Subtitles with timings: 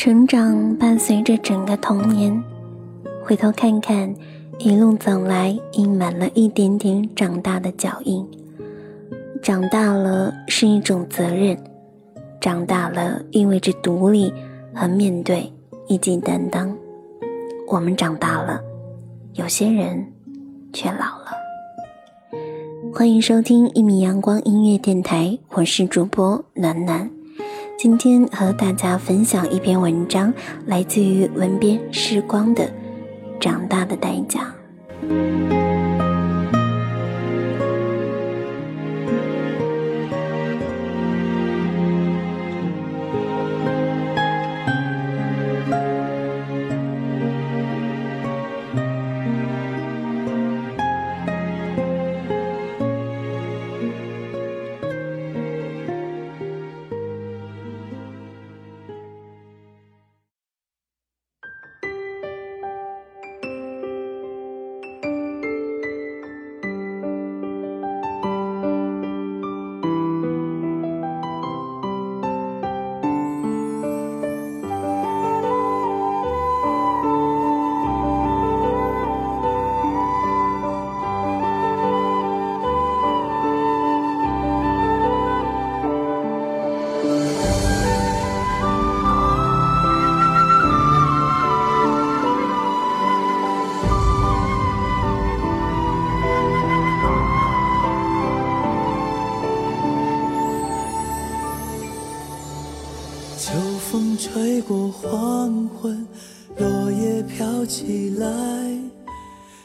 [0.00, 2.42] 成长伴随着整个童年，
[3.22, 4.10] 回头看看，
[4.58, 8.26] 一路走来，印满了一点点长大的脚印。
[9.42, 11.54] 长大了是一种责任，
[12.40, 14.32] 长大了意味着独立
[14.74, 15.52] 和面对
[15.86, 16.74] 以及担当。
[17.68, 18.58] 我们长大了，
[19.34, 20.02] 有些人
[20.72, 21.26] 却老了。
[22.90, 27.19] 欢迎收听一米阳光音乐电台，我是主播暖暖。
[27.82, 30.30] 今天和大家分享一篇文章，
[30.66, 32.64] 来自于文编时光的
[33.40, 34.54] 《长大的代价》。
[103.40, 103.54] 秋
[103.90, 106.06] 风吹过黄昏，
[106.58, 108.26] 落叶飘起来，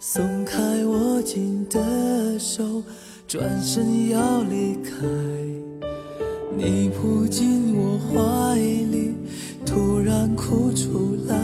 [0.00, 2.82] 松开握紧的手，
[3.26, 5.04] 转身要离开。
[6.56, 9.12] 你扑进我怀里，
[9.66, 11.36] 突然哭出来，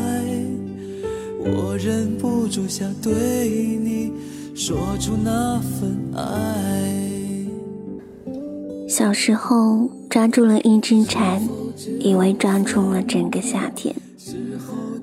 [1.40, 4.10] 我忍不住想对你
[4.54, 7.04] 说出那份爱。
[8.88, 11.46] 小时候抓住了一只蝉，
[12.00, 13.94] 以为抓住了整个夏天。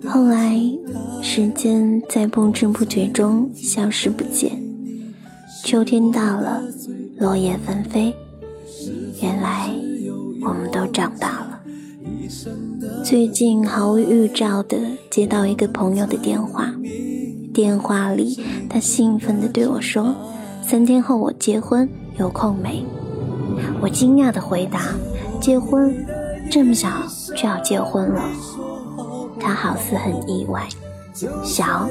[0.06, 0.60] 后来，
[1.22, 4.52] 时间在不知不觉中消失不见。
[5.64, 6.62] 秋天到了，
[7.18, 8.14] 落叶纷飞，
[9.22, 9.70] 原来
[10.42, 11.62] 我们都长大了。
[13.04, 16.74] 最近毫无预兆的接到一个朋友的电话，
[17.54, 20.16] 电话里他兴奋地对我说
[20.66, 22.84] ：“三天后我结婚，有空没？”
[23.82, 24.96] 我惊讶地回答
[25.40, 25.94] ：“结婚，
[26.52, 26.90] 这么小
[27.36, 28.22] 就要结婚了？”
[29.40, 30.68] 他好似很意外。
[31.44, 31.88] 小，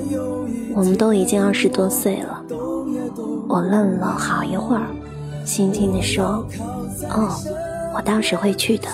[0.75, 2.43] 我们都已经二十多岁了。
[3.49, 4.87] 我愣了好一会儿，
[5.45, 6.47] 轻轻地说
[7.11, 7.35] ：“哦，
[7.95, 8.89] 我到时会去的，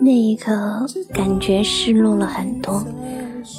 [0.02, 2.84] 那一刻，感觉失落了很多，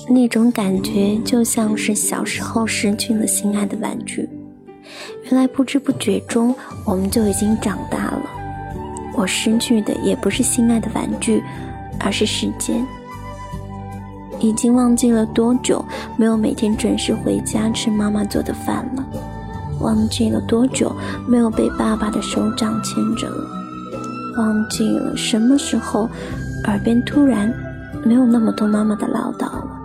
[0.09, 4.29] 那种感觉就像是小时候失去了心爱的玩具。
[5.25, 8.23] 原来不知不觉中，我们就已经长大了。
[9.15, 11.43] 我失去的也不是心爱的玩具，
[11.99, 12.85] 而是时间。
[14.39, 15.85] 已经忘记了多久
[16.17, 19.05] 没有每天准时回家吃妈妈做的饭了，
[19.81, 20.91] 忘记了多久
[21.29, 23.47] 没有被爸爸的手掌牵着了，
[24.39, 26.09] 忘记了什么时候
[26.65, 27.53] 耳边突然
[28.03, 29.79] 没有那么多妈妈的唠叨了，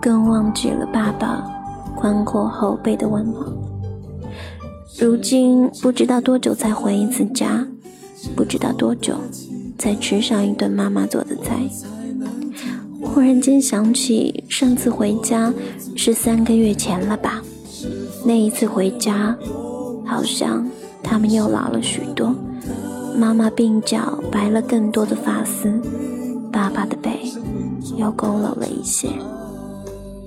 [0.00, 1.44] 更忘记了爸爸
[1.94, 3.44] 宽阔后背的温暖。
[5.00, 7.66] 如今不知道多久才回一次家，
[8.36, 9.14] 不知道多久
[9.78, 11.58] 才吃上一顿妈妈做的菜。
[13.02, 15.52] 忽然间想起上次回家
[15.96, 17.42] 是三个月前了吧？
[18.24, 19.36] 那一次回家，
[20.04, 20.64] 好像
[21.02, 22.34] 他们又老了许多。
[23.16, 25.72] 妈妈鬓角白了更多的发丝，
[26.52, 27.20] 爸爸的背
[27.96, 29.08] 又佝偻了一些。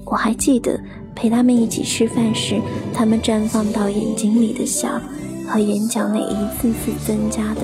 [0.06, 0.80] 我还记得。
[1.26, 2.62] 陪他们一起吃饭时，
[2.94, 5.02] 他们绽放到眼睛里的笑，
[5.48, 7.62] 和眼角那一次次增加的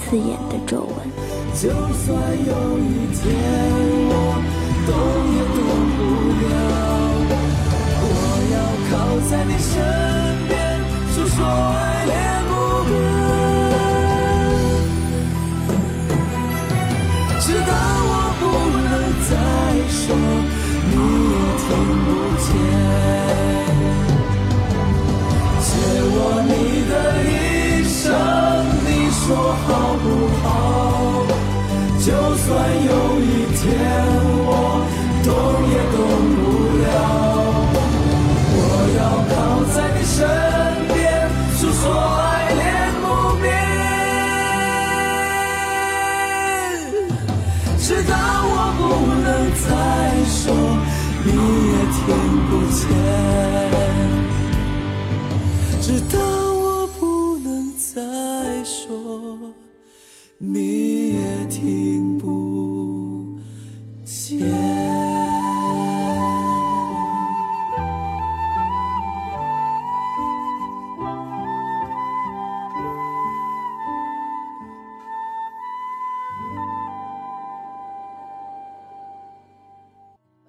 [0.00, 0.88] 刺眼的皱纹。
[1.54, 3.22] 就算有一天
[4.10, 4.12] 我
[4.84, 4.90] 动
[5.30, 5.62] 也动
[5.94, 6.00] 不
[6.42, 6.50] 了，
[8.02, 8.10] 我
[8.50, 8.58] 要
[8.90, 8.90] 靠
[9.30, 9.70] 在你身
[10.48, 10.58] 边，
[11.14, 12.12] 诉说爱恋
[12.48, 12.52] 不
[12.90, 13.47] 变。
[55.88, 59.54] 直到我不能再说，
[60.36, 63.38] 你也听不
[64.04, 64.46] 见。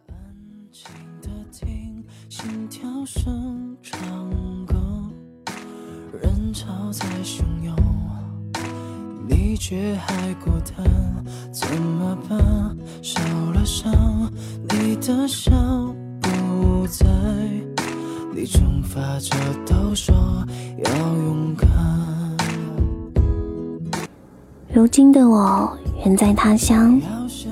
[0.10, 0.20] 安
[0.70, 3.59] 静的听心跳声
[9.70, 10.84] 却还孤单，
[11.52, 12.76] 怎么办？
[13.04, 13.20] 受
[13.54, 13.94] 了伤，
[14.68, 15.52] 你的笑
[16.20, 17.06] 不在，
[18.34, 19.38] 你惩罚着
[19.68, 20.16] 都说
[20.84, 21.70] 要勇敢。
[24.74, 25.72] 如今的我
[26.04, 27.00] 远在他乡，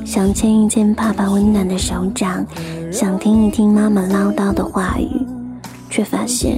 [0.03, 2.43] 想牵一牵爸爸温暖的手掌，
[2.91, 5.23] 想听一听妈妈唠叨的话语，
[5.87, 6.57] 却发现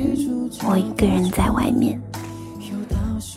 [0.66, 2.02] 我一个人在外面。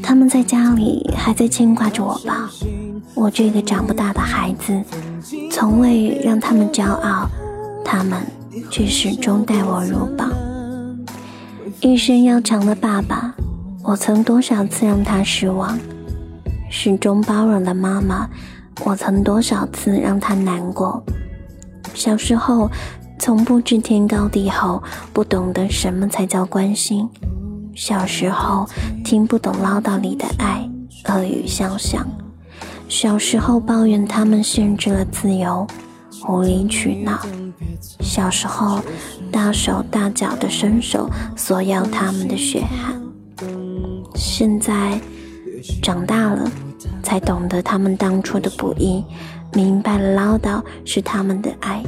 [0.03, 2.51] 他们在家里还在牵挂着我吧？
[3.15, 4.83] 我这个长不大的孩子，
[5.51, 7.29] 从未让他们骄傲，
[7.85, 8.21] 他们
[8.71, 10.27] 却始终待我如宝。
[11.81, 13.35] 一生要强的爸爸，
[13.85, 15.79] 我曾多少次让他失望？
[16.69, 18.29] 始终包容的妈妈，
[18.85, 21.03] 我曾多少次让他难过。
[21.95, 22.71] 小时候，
[23.19, 24.83] 从不知天高地厚，
[25.13, 27.09] 不懂得什么才叫关心。
[27.75, 28.69] 小时候，
[29.05, 30.69] 听不懂唠叨里的爱，
[31.09, 32.07] 恶语相向。
[32.89, 35.67] 小时候，抱怨他们限制了自由，
[36.29, 37.21] 无理取闹。
[38.01, 38.81] 小时候，
[39.31, 43.01] 大手大脚的伸手索要他们的血汗。
[44.15, 45.01] 现在。
[45.81, 46.51] 长大了，
[47.05, 49.05] 才懂得他们当初的不易，
[49.53, 51.81] 明白了唠叨是他们的爱，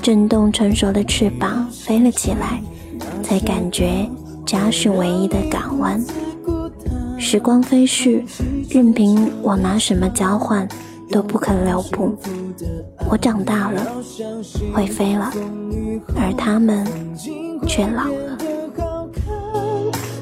[0.00, 2.62] 震动成熟的翅膀飞了起来，
[3.20, 4.08] 才感觉
[4.44, 6.02] 家是唯一的港湾。
[7.18, 8.22] 时光飞逝，
[8.68, 10.68] 任凭我拿什么交换，
[11.10, 12.14] 都不肯留步。
[13.08, 13.82] 我长大了，
[14.72, 15.32] 会飞了，
[16.16, 16.86] 而他们
[17.66, 18.38] 却老了。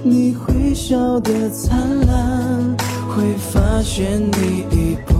[0.05, 2.77] 你会笑得灿烂，
[3.09, 5.15] 会发现你已不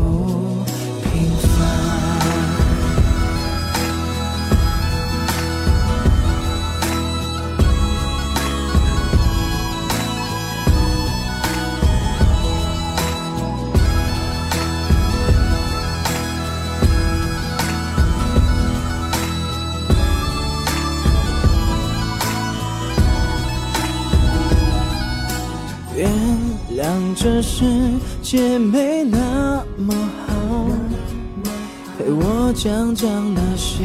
[26.69, 27.65] 原谅这世
[28.23, 29.95] 界没那么
[30.27, 30.67] 好，
[31.99, 33.85] 陪我讲讲那些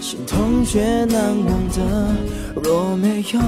[0.00, 2.14] 心痛却难忘的。
[2.62, 3.40] 若没有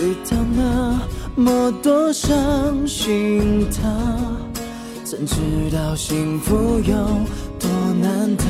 [0.00, 1.00] 遇到那
[1.36, 2.30] 么多伤
[2.86, 3.76] 心的，
[5.04, 5.36] 怎知
[5.72, 6.94] 道幸福有
[7.58, 7.70] 多
[8.00, 8.44] 难得？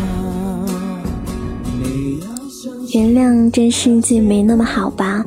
[2.95, 5.25] 原谅这世界没那么好吧，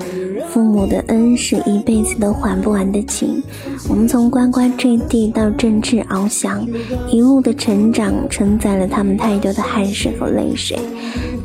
[0.55, 3.43] 父母的恩是一辈子都还不完的情。
[3.89, 6.65] 我们从呱呱坠地到振翅翱翔，
[7.11, 10.79] 一路的成长承载了他们太多的汗水和泪水，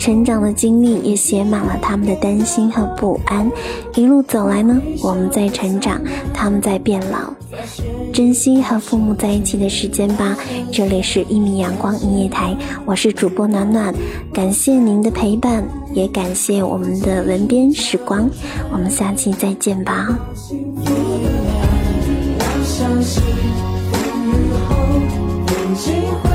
[0.00, 3.48] 成长的经历也写满了他们的担心和不安。
[3.94, 6.00] 一路走来呢，我们在成长，
[6.32, 7.34] 他们在变老，
[8.10, 10.34] 珍惜和父母在一起的时间吧。
[10.72, 13.94] 这里是一米阳光音乐台，我是主播暖暖，
[14.32, 18.26] 感谢您的陪伴，也感谢我们的文编时光，
[18.72, 20.08] 我们下期再见吧。
[22.64, 23.22] 相信，
[23.92, 24.74] 风雨后
[25.46, 25.92] 风景
[26.22, 26.29] 会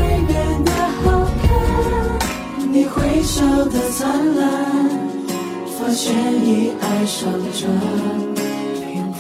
[3.36, 4.48] 笑得灿烂，
[5.77, 7.68] 发现已爱上这
[8.80, 9.20] 平凡。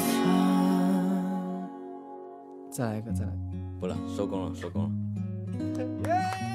[2.71, 3.31] 再来一个，再来。
[3.77, 4.89] 不了，收工了，收工了。